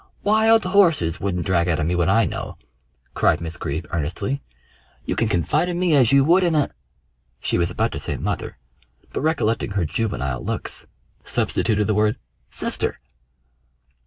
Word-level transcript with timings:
"Wild 0.23 0.63
horses 0.65 1.19
wouldn't 1.19 1.45
drag 1.45 1.67
out 1.67 1.79
of 1.79 1.85
me 1.85 1.93
what 1.93 2.09
I 2.09 2.25
know!" 2.25 2.57
cried 3.13 3.39
Miss 3.39 3.55
Greeb 3.55 3.85
earnestly. 3.91 4.41
"You 5.05 5.15
can 5.15 5.27
confide 5.27 5.69
in 5.69 5.77
me 5.77 5.93
as 5.95 6.11
you 6.11 6.23
would 6.23 6.43
in 6.43 6.55
a" 6.55 6.71
she 7.39 7.59
was 7.59 7.69
about 7.69 7.91
to 7.91 7.99
say 7.99 8.17
mother, 8.17 8.57
but 9.13 9.21
recollecting 9.21 9.73
her 9.73 9.85
juvenile 9.85 10.43
looks, 10.43 10.87
substituted 11.23 11.85
the 11.85 11.93
word 11.93 12.17
"sister." 12.49 12.99